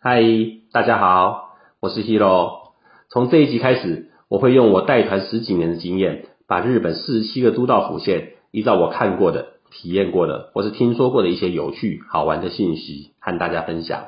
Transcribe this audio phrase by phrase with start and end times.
[0.00, 0.22] 嗨，
[0.70, 2.70] 大家好，我是 Hero。
[3.10, 14.04] 从这一集开始，我会用我带团十几年的经验，把日本四十七个都道府县，依照我看过的、体验过的，或是听说过的一些有趣好玩的信息，和大家分享。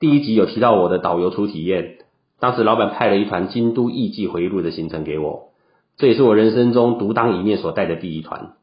[0.00, 1.98] 第一集有提到我的导游初体验，
[2.40, 5.50] 当时老板派了一团京都艺伎回忆录的行程给我，
[5.96, 8.54] 这也是我人生中独当一面所带的第一团。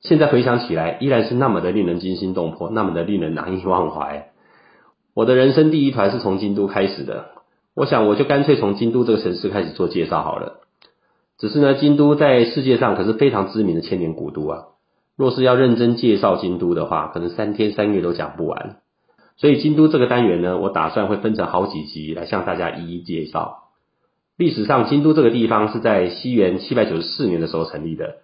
[0.00, 4.30] 现在回想起来，依然是那么的令人惊心动魄，那么的令人难以忘怀。
[5.14, 7.26] 我的人生第一团是从京都开始的，
[7.74, 10.60] 我想我就干脆从京都这个城市开始做介绍好了。
[11.38, 14.64] 只是呢，京都在世界上可是非常知名的千年古都啊。
[15.16, 18.78] 若是要认真介绍京都的话，可能三天三月都讲不完。
[19.36, 23.68] 所以京都这个单元呢，我打算会分成好几集来向大家一一介绍。
[24.36, 28.16] 历史上，京都这个地方是在西元七百九十四年的时候成立的。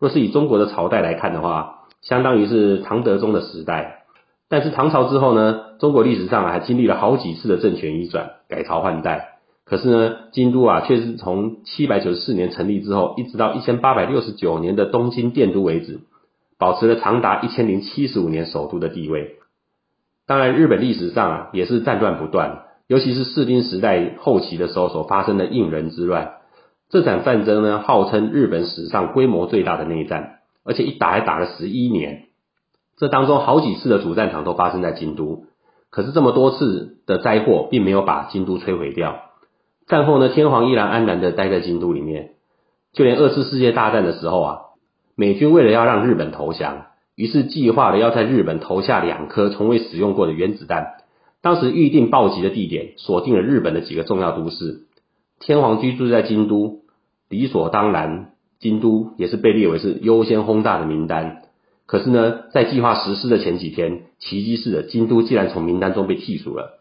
[0.00, 4.01] 若是以中国的朝代来看的话，相当于是唐德宗的时代。
[4.52, 9.38] 但是唐朝之后呢，中国历史上还经历了好几次的政权移转、改朝换代。
[9.64, 16.00] 可是呢，京都啊，却是从七百九十四年成立之后，一直到一千八百六十九年的东京电都为止，
[16.58, 19.36] 保持了长达一千零七十五年首都的地位。
[20.26, 26.32] 当然，日本历史上啊，也是战乱不断，尤其是室町时代后期的时候所发生的应仁之乱。
[26.90, 32.24] 这场战争呢，号称日本史上规模最大的内战，而且一打还打了十一年。
[32.96, 35.44] 这当中好几次的主战场都发生在京都，
[35.90, 39.16] 可是这么多次的灾祸并没有把京都摧毁掉。
[39.86, 42.30] 战后呢，天皇依然安然的待在京都里面。
[42.92, 44.58] 就连二次世界大战的时候啊，
[45.16, 50.98] 美军为了要让日本投降，于是计划了要在日本投下两颗从未使用过的原子弹。
[51.40, 54.82] 当时预定暴击的地点锁定了日本的几个重要都市，
[55.40, 56.82] 天皇居住在京都，
[57.28, 61.42] 理所当然，京都也是被列为是优先轰炸的名单。
[61.86, 66.78] 可是呢，在计划实施的前几天，奇迹似的，京都竟然从名单中被剔除了。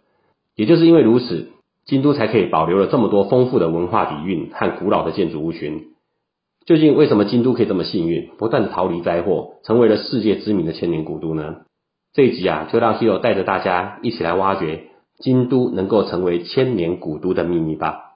[0.56, 1.50] 也就是因为如此，
[1.86, 5.88] 京都才可以保留了这么多丰富的文化底蕴和古老的建筑物群。
[6.66, 11.62] 究竟为什么京都可以这么幸运，不断逃离灾祸，成为了世界知名的千年古都呢？
[12.14, 14.84] 这一集啊，就让 Hero 带着大家一起来挖掘
[15.18, 18.16] 京都能够成为千年古都的秘密吧。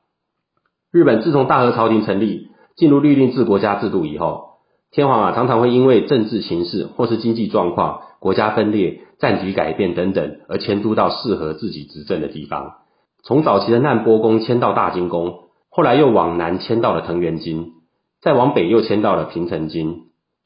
[0.92, 4.55] 日本自从大和朝廷成立，进入律令制国家制度以后。
[4.96, 12.76] 天皇啊，常常会因为政治形势或是经济状况、国家分裂、战局改变等等，而迁都到适合自己执政的地方。
[13.22, 15.40] 从早期的难波宫迁到大金宫，
[15.70, 17.74] 后来又往南迁到了藤原京，
[18.22, 20.04] 再往北又迁到了平城京。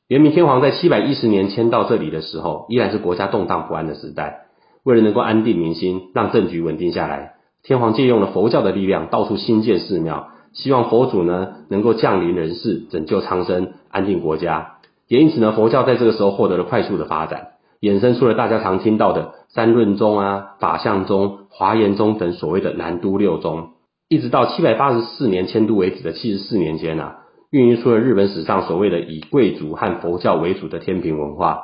[0.07, 4.47] 元明天皇在七百一十年迁到这里的时候，依然是国家动荡不安的时代。
[4.83, 10.29] 为了能够安定民心，让政局稳定下来，天皇借用了佛教的力量，到处兴建寺庙。
[10.53, 14.77] 希望佛祖呢能够降临人世，拯救苍生，安定国家。
[15.07, 17.49] 也因此呢，佛教在这个时候获得了快速的发展，
[17.81, 23.69] 衍生出了大家常听到的三论宗啊、法相宗、华严宗等所谓的南都六宗。
[24.07, 27.17] 一直到七百八十四年迁都为止的七十四年间啊，
[27.51, 31.63] 孕育出了日本史上所谓的以贵族和佛教为主的天平文化，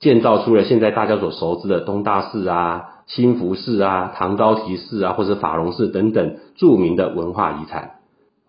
[0.00, 7.97] 建造出了现在大家所熟知的东大寺啊、新福寺啊、唐高提寺啊，或者法隆寺等等著名的文化遗产。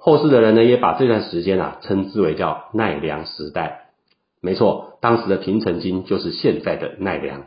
[0.01, 3.89] 后世的人呢，也把这段时间啊称之为叫奈良时代。
[4.41, 7.41] 没错，当时的平城京就是现在的奈良。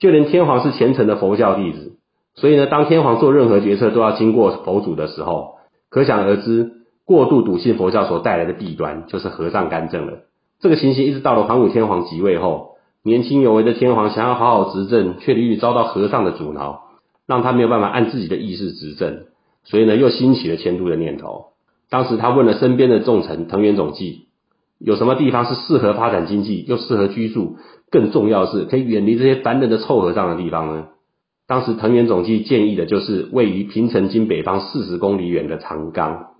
[0.00, 1.96] 就连天皇是虔诚的佛教弟子，
[2.34, 5.58] 所以呢，当天皇做任何决策都要经过佛祖的时候，
[5.88, 6.72] 可想而知，
[7.04, 10.24] 过度笃信佛教所带来的弊端就是和尚干政了。
[10.58, 16.82] 这个情形一直到了桓武天皇即位后，年轻有为的天皇想要好好执政，却屡屡遭到和尚的阻挠，
[17.28, 19.26] 让他没有办法按自己的意识执政，
[19.62, 21.52] 所以呢，又兴起了迁都的念头。
[21.90, 24.26] 当时他问了身边的重臣藤原总纪，
[24.78, 27.56] 有什么地方是适合发展经济又适合居住，
[27.90, 30.86] 更重要是可以远离这些烦人的臭和尚的地方呢？
[31.46, 36.30] 当时藤原总纪建议的就是位于平城京北方四十公里远的长冈。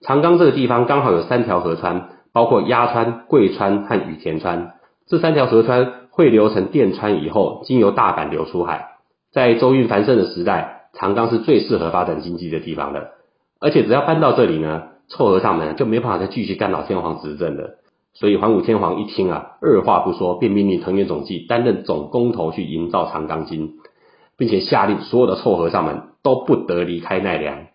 [0.00, 4.74] 长冈这个地方刚好有三条河川，包括鸭川、贵川和羽田川。
[5.06, 8.96] 这三条河川汇流成电川以后，经由大阪流出海。
[9.32, 13.10] 在周运繁盛的时代，长冈是最适合发展经济的地方了。
[13.60, 17.78] 而且只要搬到这里呢，臭和尚们就没办法再继续干扰天皇执政了。
[18.14, 23.74] 所以桓武天皇一听啊，二话不说，便命令藤原总纪担任总工头去营造长冈京，
[24.36, 27.66] 并且下令所有的臭和尚们都不得离开奈良。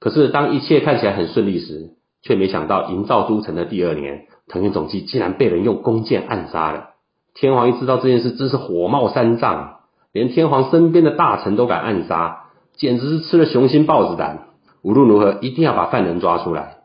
[0.00, 1.90] 可是当一切看起来很顺利时，
[2.22, 6.90] 却没想到营造都城的第二年，藤原总纪竟然被人用弓箭暗杀了。
[7.34, 9.76] 天皇一知道这件事，真是火冒三丈，
[10.12, 12.44] 连天皇身边的大臣都敢暗杀，
[12.76, 14.48] 简直是吃了雄心豹子胆。
[14.82, 16.78] 无论如何，一定要把犯人抓出来。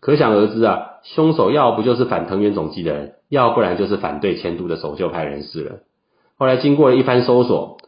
[0.00, 5.72] 可想而知啊，凶手要不就是反藤原总纪的人，要不然就是反对迁都的守旧派人士了。
[6.36, 7.78] 后来经过了一番搜索，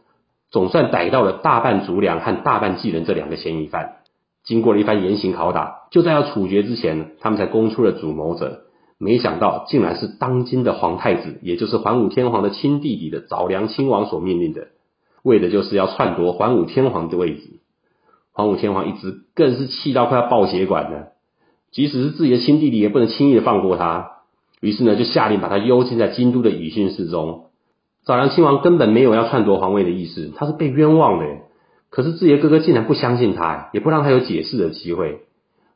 [0.49, 3.97] 总算逮到了大半足良和大半纪人这两个嫌疑犯。
[4.43, 8.61] 经过了一番严刑拷打，就在要处决之前，他们才供出了主谋者。
[8.97, 14.67] 没想到，竟然是当今的皇太子，也就是桓武天皇的亲弟弟的早良亲王所命令的，
[15.23, 17.59] 为的就是要篡夺桓武天皇的位置。
[18.39, 21.09] 桓武天皇一直更是气到快要爆血管了，
[21.73, 24.11] 即使是自己的亲弟弟，也不能轻易的放过他。
[24.61, 27.47] 于是呢，就下令把他幽禁在京都的宇训室中。
[28.05, 31.25] 早良亲王根本没有要篡夺皇位的意思，他是被冤枉的。
[31.89, 35.19] 可是自己的哥哥竟然不相信他，也不让他有解释的机会。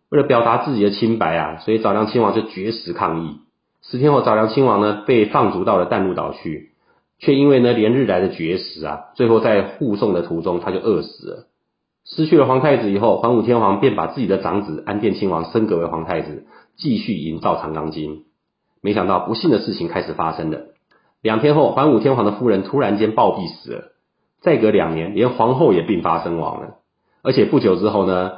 [0.10, 3.40] 为了表达自己的清白啊，所以早良亲王就绝食抗议。
[3.82, 6.72] 十天后，早良亲王呢被放逐到了淡路岛去，
[7.20, 11.48] 却因为呢连日来的绝食啊，最后在护送的途中他就饿死了。
[12.06, 16.46] 失去了皇太子以后，桓武天皇便把自己的长子安殿亲王升格为皇太子，
[16.76, 18.24] 继续营造长冈京。
[18.82, 20.66] 没想到不幸的事情开始发生了。
[21.22, 23.84] 两天后，桓武天皇的夫人突然间暴毙死了。
[24.42, 26.76] 再隔两年，连皇后也病发身亡了。
[27.22, 28.34] 而且不久之后呢，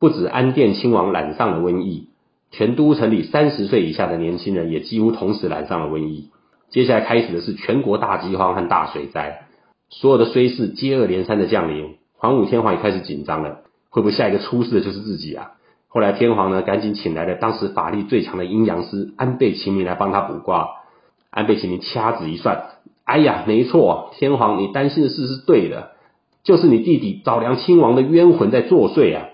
[0.00, 2.08] 不止安殿亲王染上了瘟疫，
[2.50, 6.30] 全都城里三十岁以下的年轻人也几乎同时染上了瘟疫。
[6.70, 9.42] 接下来开始的是全国大饥荒和大水灾，
[9.90, 11.96] 所有的衰事接二连三的降临。
[12.16, 15.52] 桓武天皇也开始紧张了，会不会下一个出事的就是自己啊？
[15.88, 20.70] 后来天皇呢，赶紧请来了当时法力最强的阴阳师安倍晴明来帮他卜卦。
[21.30, 22.64] 安倍晴明掐指一算，
[23.04, 25.90] 哎呀，没错，天皇你担心的事是对的，
[26.44, 29.28] 就是你弟弟早良亲王的冤魂在作祟啊！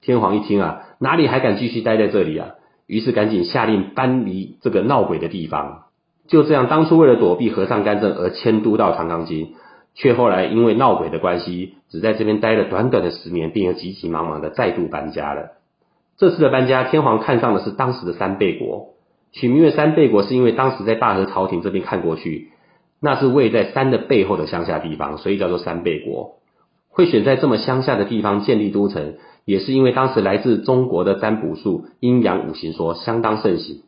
[0.00, 2.50] 天皇一听啊，哪里还敢继续待在这里啊？
[2.86, 5.84] 于是赶紧下令搬离这个闹鬼的地方。
[6.26, 9.54] 就这样，当初为了躲避和尚干政而迁都到长冈京。
[9.94, 15.52] 却后来因为闹鬼的关系，只在这边待了短短的十年，便又急急忙忙的再度搬家了。
[16.16, 18.94] 这次的搬家，天皇看上的是当时的三贝国，
[19.32, 22.50] 取名为三贝国，是因为当时在大和朝廷这边看过去，
[23.00, 26.36] 那是位在山的背后的乡下地方，所以叫做三贝国。
[26.88, 29.14] 会选在这么乡下的地方建立都城，
[29.44, 33.82] 也是因为当时来自中国的占卜术、阴阳五行说相当盛行。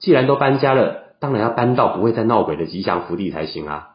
[0.00, 3.89] 既然都搬家了，当然要搬到不会再闹鬼的吉祥福地才行啊。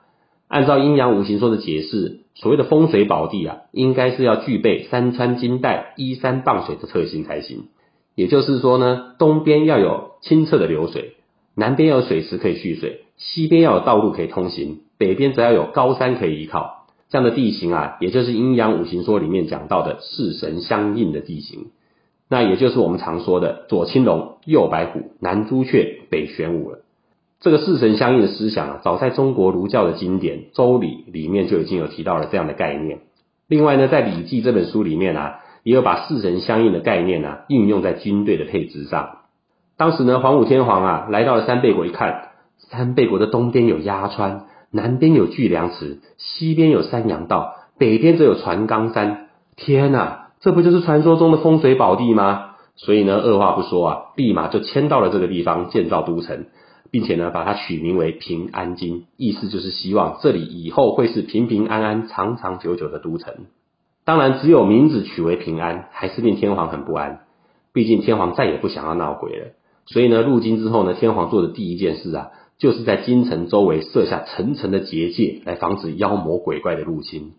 [0.47, 7.65] 按照阴阳五行说的解释，所谓的风水宝地啊，应该是要具备山川金带、依山傍水的特性才行。
[8.13, 11.15] 也就是说呢，东边要有清澈的流水，
[11.55, 16.85] 南边要有水池可以蓄水，西边要有道路可以通行，北边则要有高山可以依靠。
[17.09, 21.71] 这样的地形啊，也就是阴阳五行说里面讲到的四神相应的地形。
[22.29, 26.84] 那也就是我们常说的左青龙，右白虎，南朱雀，北玄武了。
[27.41, 32.99] 这个四神相应的思想啊，早在中国儒教的经典《周礼》里面就已经有提到了这样的概念。
[33.47, 39.19] 另外呢，在《礼记》这本书里面啊，也有把四神相应的概念啊应用在军队的配置上。
[39.77, 49.27] 当时呢，皇武天皇啊来到了三贝国一看，三贝国的东边有鸭川，南边有巨梁池，西边有山阳道，北边则有船冈山。
[49.55, 52.55] 天呐，这不就是传说中的风水宝地吗？
[52.77, 56.45] 所以呢，二话不说啊，立马就迁到了这个地方建造都城。
[56.91, 63.33] 并且呢，把它取名为平安京，意思就是希望这里以后会是平平安安、长长久久的都城。
[64.03, 67.21] 当然，只有名字取为平安，还是令天皇很不安。
[67.73, 69.47] 毕竟天皇再也不想要闹鬼了。
[69.87, 77.33] 所以呢，入京之后呢，天皇做的第一件事啊，就是在京城周围设下层层的结界，来防止妖魔鬼怪的入侵。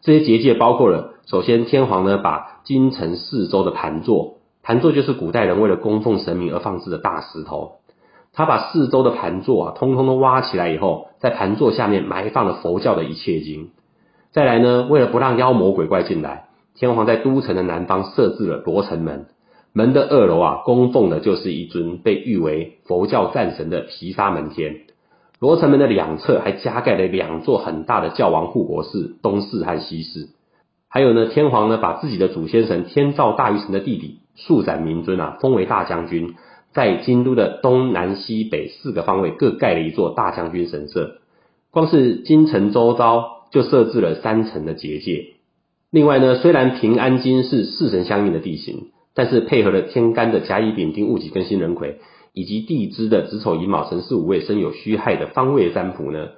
[0.00, 7.76] 这些结界包括了，首先天皇呢，把京城四周的盘座，盘座就是古代人为了供奉神明而放置的大石头。
[8.34, 13.70] 他把四周的盘座啊，通通都挖起来以后，在盘座下面埋放了佛教的一切经。
[14.30, 19.26] 再来呢，为了不让妖魔鬼怪进来，天皇在都城的南方设置了罗城门，
[19.74, 24.80] 门的二楼啊，供奉的就是一尊被誉为佛教战神的毗沙门天。
[25.38, 30.30] 罗城门的两侧还加盖了两座很大的教王护国寺，东寺和西寺。
[30.88, 36.34] 还有呢，天皇呢，把自己的祖先神天照大御神的弟弟素斩明尊啊，封为大将军。
[36.72, 41.18] 在京都的东南西北四个方位各盖了一座大将军神社，
[41.70, 45.34] 光是京城周遭就设置了三层的结界。
[45.90, 51.98] 另外呢，虽然平安京是四神相应的地形，但是配合了天干的甲乙丙丁戊己庚辛壬癸，
[52.32, 56.28] 以及地支的子丑寅卯辰巳午未申酉戌亥的方位占卜呢，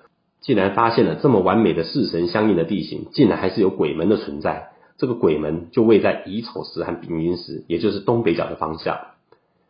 [0.40, 4.70] 竟然发现了这么完美的四神相应的地形，竟然还是有鬼门的存在。
[4.98, 8.98] 这个鬼门就位在乙丑时和丙寅时，也就是东北角的方向。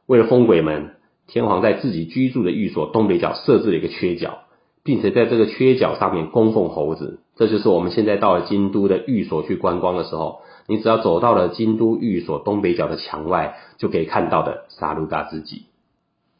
[0.06, 0.96] 为了封鬼门，
[1.26, 4.40] 天皇在自己居住的寓所东北角设置了一个缺角，
[4.82, 7.20] 并且在这个缺角上面供奉猴子。
[7.36, 15.64] 这就是我们现在到了京都的寓所去观光的时候，你只要走到了京都寓所东北角的墙外，就可以看到的沙鲁嘎之己。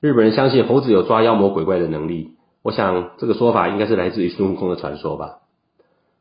[0.01, 5.39] 日本人相信猴子有抓妖魔鬼怪的能力，我想这个说法应该是来自于孙悟空的传说吧。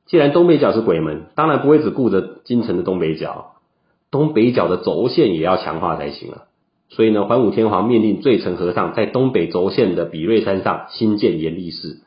[0.05, 3.55] 既然东北角是鬼门，当然不会只顾着京城的东北角，
[4.09, 6.43] 东北角的轴线也要强化才行啊。
[6.89, 12.01] 所以呢，桓武天皇命令罪臣和尚在东北轴线的比瑞山上新建严立寺，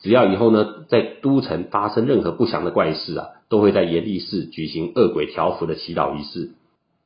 [0.00, 6.50] 只要以后呢在都城发生任何不祥的怪事啊，都会在严立寺举行恶鬼调伏的祈祷仪式。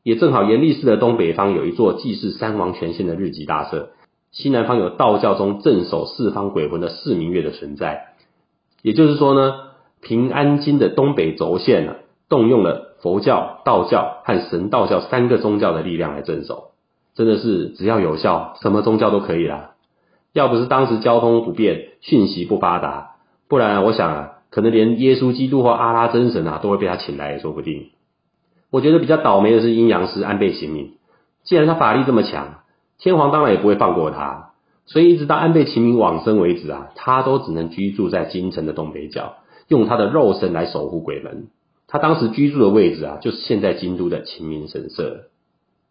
[0.02, 3.90] 也正好严立寺的东北方有一座祭祀三王权限的日吉大社，
[4.30, 8.14] 西南方有道教中镇守四方鬼魂的四明月的存在。
[8.82, 9.52] 也就是说呢，
[10.00, 11.96] 平安京的东北轴线呢，
[12.28, 16.70] 动用了佛教、道教和神道教三个宗教的力量来镇守，
[17.16, 19.72] 真的是只要有效，什么宗教都可以啦。
[20.34, 23.16] 要不是当时交通不便、讯息不发达，
[23.48, 27.86] 不然我想啊，可能连耶稣基督或阿拉真神啊，都会被他请来也说不定。
[28.70, 30.92] 我觉得比较倒霉的是阴阳师安倍晴明，
[31.42, 32.58] 既然他法力这么强，
[32.98, 34.50] 天皇当然也不会放过他，
[34.84, 39.36] 所以一直到安倍晴明往生为止啊，他都只能居住在京城的东北角，
[39.68, 41.46] 用他的肉身来守护鬼门。
[41.88, 45.28] 他当时居住的位置啊，就是现在京都的晴明神社。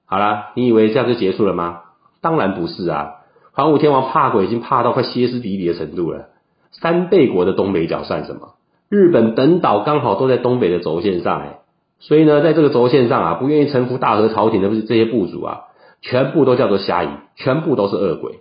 [0.05, 1.81] 好啦，你以为这样就结束了吗？
[2.21, 3.15] 当然不是啊，
[3.51, 6.27] 桓武天皇怕鬼已经怕到快歇斯底里的程度了。
[6.71, 8.55] 三倍国的东北角算什么？
[8.89, 11.59] 日本本岛刚好都在东北的轴线上，哎。
[11.99, 15.61] 所以呢，在这个轴线上啊，不愿意臣服大和朝廷的不是这些部族啊，
[16.01, 18.39] 全部都叫做虾夷，全部都是恶鬼。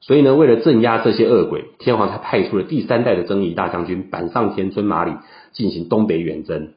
[0.00, 5.14] 所以呢，为了镇压这些恶鬼，天皇才派出了第三代的征夷大将军板上田村麻吕
[5.52, 6.74] 进行东北远征。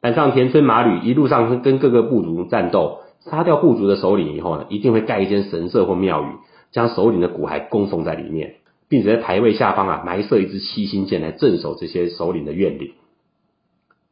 [0.00, 2.98] 板上田村麻吕一路上跟各个部族战斗，
[3.30, 6.26] 杀掉部族的首领以后呢，一定会盖一间神社或庙宇，
[6.72, 8.56] 将首领的骨骸供奉在里面，
[8.88, 12.92] 并且在牌位下方啊埋设一支七星剑来镇守这些首领的怨灵。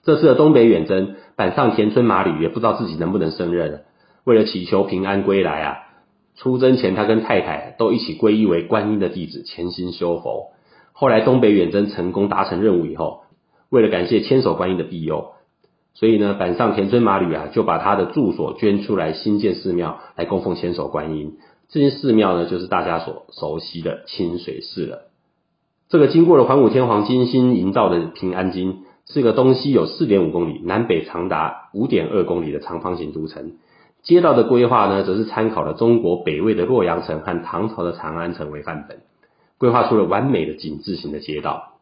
[0.03, 3.85] 这次的东北远征，板上田村麻吕也不知道自己能不能胜任。
[4.25, 5.79] 为了祈求平安归来啊，
[6.37, 10.53] 出征前他跟太太都一起皈依为观音的弟子，潜心修佛。
[10.93, 13.25] 后来东北远征成功达成任务以后，
[13.69, 15.33] 为了感谢千手观音的庇佑，
[15.95, 21.39] 所以呢，板上田村麻吕啊就把他的住所捐出来新建寺庙来供奉千手观音。
[21.69, 25.03] 这间寺庙呢，就是大家所熟悉的清水寺了。
[25.89, 28.85] 这个经过了桓武天皇精心营造的平安京。
[29.05, 33.55] 是个东西有四点五公里，南北长达五点二公里的长方形都城。
[34.01, 39.01] 街道的规划呢，则是参考了中国北魏的洛阳城和唐朝的长安城为范本，
[39.59, 41.73] 规划出了完美的井字形的街道。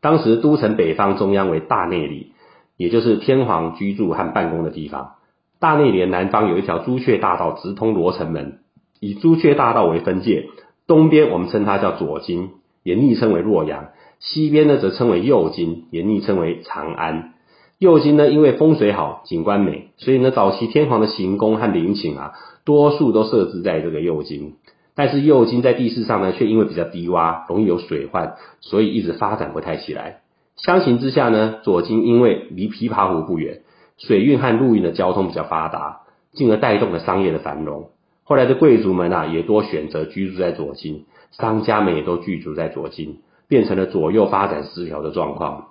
[0.00, 2.32] 当时都城北方中央为大内里，
[2.78, 5.16] 也就是天皇居住和办公的地方。
[5.60, 8.60] 大内里南方有一条朱雀大道，直通罗城门，
[9.00, 10.48] 以朱雀大道为分界。
[10.86, 13.88] 东边我们称它叫左京，也昵称为洛阳。
[14.20, 17.34] 西边呢，则称为右京，也昵称为长安。
[17.78, 22.32] 右京呢，因为风水好，景观美，所以呢，早期天皇的行宫和陵寝啊，
[22.64, 24.54] 多数都设置在这个右京。
[24.94, 30.20] 但是右京在地势上呢，却因为比较低洼，容易有水患，所以一直发展不太起来。
[30.58, 33.62] 相形之下呢，左京因为离琵琶湖不远，
[33.96, 37.90] 水运和陆运的交通比较发达，进而带动了商业的繁荣。
[38.24, 43.18] 后来的贵族们啊，也多选择居住在左京，商家们也都居住在左京。
[43.48, 45.68] 变成了左右发展失调的状况。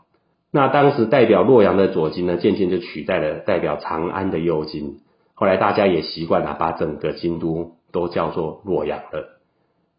[0.51, 4.95] 那当时代表洛阳的左京呢，渐渐就取代了代表长安的右京。
[5.35, 9.37] 后来大家也习惯了把整个京都都叫做洛阳了。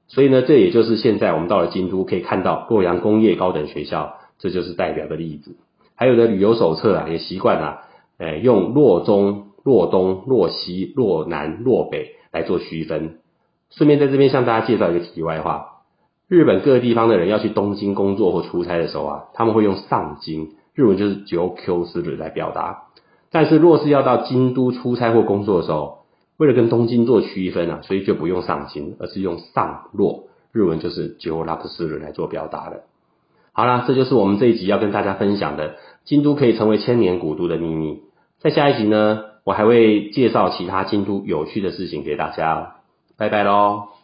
[0.09, 5.57] 所以呢，这也就是现在我们到了京都可以看到洛阳工业高等学校，这就是代表的例子。
[5.95, 7.81] 还有的旅游手册啊，也习惯了，
[8.19, 13.19] 哎，用洛中、洛东、洛西、洛南、洛北来做区分。
[13.71, 15.83] 顺便在这边向大家介绍一个题外话。
[16.29, 22.85] 日本各地方的人要去东京工作或出差的时候啊，他们会用上京，日文就是九 Q 四日来表达。
[23.31, 25.99] 但是若是要到京都出差或工作的时候，
[26.37, 32.85] 为了跟东京做区分啊，所以就不用上京，而是用上洛，日文就是九拉克四日来做表达的。
[33.59, 38.03] 好啦，这就是我们这一集要跟大家分享的京都可以成为千年古都的秘密。
[38.39, 42.77] 在下一集呢，我还会介绍其他京都有趣的事情给大家。
[43.17, 43.98] 拜拜喽。